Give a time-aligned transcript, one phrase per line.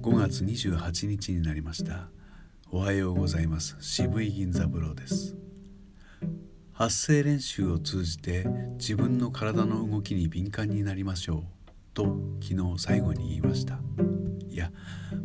[0.00, 2.08] 月28日になりました。
[2.70, 3.76] おはようございます。
[3.80, 5.36] 渋井銀三郎です。
[6.72, 8.46] 発声練習を通じて
[8.78, 11.70] 自分の体の動きに敏感になりましょう。
[11.92, 13.80] と昨日最後に言いました。
[14.48, 14.70] いや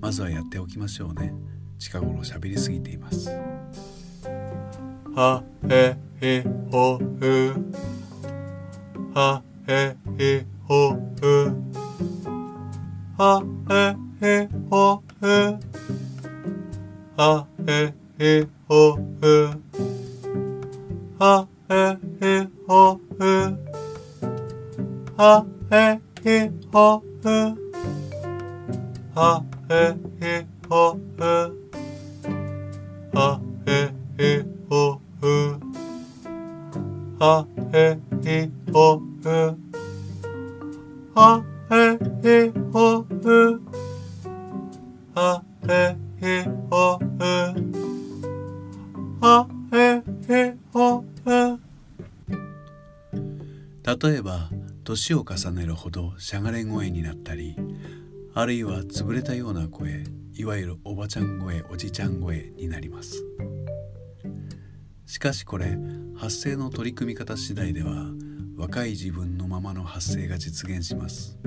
[0.00, 1.32] まずはやっておきましょうね。
[1.78, 3.30] 近頃喋りすぎています。
[5.14, 7.54] はへへほふ
[9.14, 11.52] はへへほふ
[13.16, 15.57] はへへほふ
[17.15, 19.51] はへへほふ
[21.19, 23.57] はへへほふ
[25.17, 27.29] はへへほふ
[29.13, 31.23] はへへほふ
[33.13, 35.59] はへへほふ
[37.19, 39.57] はへへほふ
[41.13, 43.66] はへへほふ
[53.88, 54.50] 例えば
[54.84, 57.56] 年を重ねるほどしゃがれ声になったり
[58.34, 63.24] あるいは潰れたような声いわゆるおばちゃん声おじちゃん声になります。
[65.06, 65.78] しかしこれ
[66.14, 68.10] 発声の取り組み方次第では
[68.58, 71.38] 若い自分のままの発声が実現します。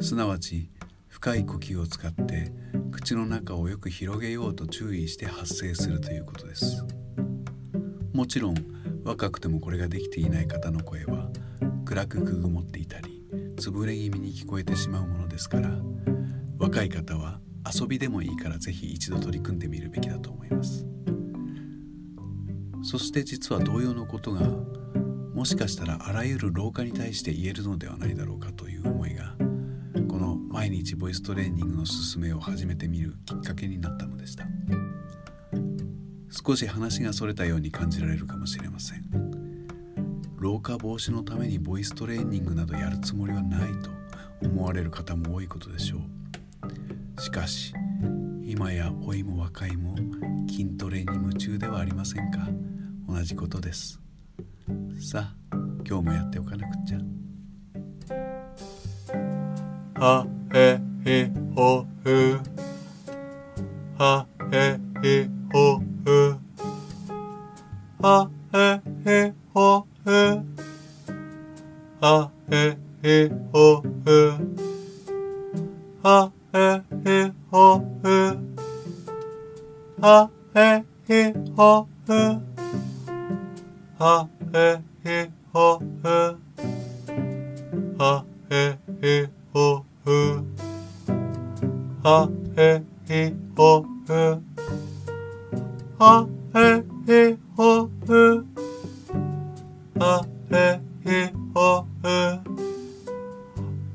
[0.00, 0.70] すなわち
[1.08, 2.50] 深い呼吸を使って
[2.90, 6.82] 口の中をよく広げようと注意して発声するということです。
[8.14, 11.28] もちろん若くてもこれができていない方の声は
[11.84, 13.22] 暗くくぐもっていたり
[13.56, 15.70] 潰れ気味に聞こえてしまうものですから
[16.58, 17.40] 若い方は
[17.72, 20.86] 遊びでもいいからぜひ一度取り組んでみるべきだと思います。
[22.82, 24.40] そして実は同様のことが
[25.34, 29.34] もしかしたらあらゆる老化に対して言えるのではないだろうかという思いが
[30.08, 34.44] この毎日ボイストレーニングの勧めを始めてみるきっかけになったのでした。
[36.32, 39.04] 少し話がそれたように感じられるかもしれません。
[40.38, 43.90] 老化防止のためにボイストレーニングなどやるつもりはないと
[44.42, 47.20] 思われる方も多いことでしょう。
[47.20, 47.74] しかし
[48.44, 49.94] 今や老いも若いも
[50.48, 52.48] 筋トレに夢中ではありませんか？
[53.06, 54.00] 同じことです。
[55.00, 55.56] さあ
[55.86, 56.98] 今日もやっておかなくちゃ。
[60.00, 62.40] はへへほふ
[63.98, 66.34] はへへ ho he.
[68.02, 68.14] Ha
[68.52, 68.66] he
[69.04, 69.18] he
[69.54, 70.20] ho he.
[72.02, 72.62] Ha he
[73.02, 73.16] he
[73.52, 73.66] ho
[74.06, 74.20] he.
[76.04, 76.66] Ha he
[77.04, 77.18] he
[77.50, 77.66] ho
[78.02, 78.16] he.
[80.00, 80.68] Ha he
[81.06, 81.20] he
[81.56, 81.70] ho
[82.08, 82.22] he.
[83.98, 84.14] Ha
[84.52, 84.66] he
[85.04, 85.18] he
[85.52, 85.66] ho
[86.02, 86.16] he.
[87.98, 88.64] Ha he
[89.02, 90.20] he ho he.
[92.04, 92.16] Ha
[92.56, 92.70] he
[93.08, 93.70] he ho
[94.08, 94.91] he
[96.04, 96.26] a
[96.56, 98.44] e e o u
[100.00, 100.14] a
[100.50, 102.18] e e o u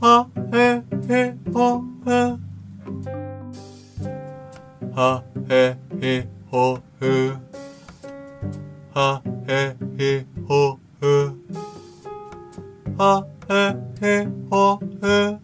[0.00, 1.22] a e e
[1.54, 2.38] o u
[4.96, 7.36] a e e o u
[8.94, 11.16] a e e o u
[12.98, 13.64] a e
[14.02, 15.38] e o u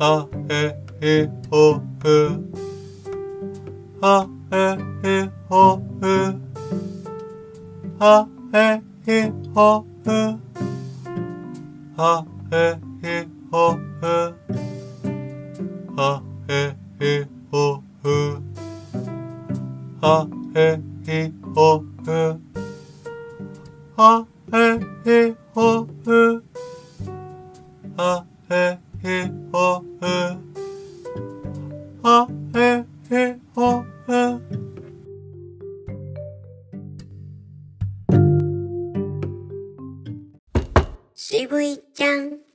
[0.00, 1.89] a e e o u
[5.76, 6.40] ほう
[7.98, 10.10] はえいほう
[11.96, 13.78] はえいほう
[15.96, 18.16] はえいほう
[20.00, 22.20] はえいほう
[23.96, 24.80] はえ
[25.26, 26.44] いほう
[27.96, 30.02] はえいほう
[32.02, 32.89] はえいほう
[41.32, 42.49] 渋いちゃん。